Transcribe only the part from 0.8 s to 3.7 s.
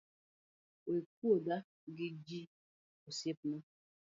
We kuodha gi ji osiepna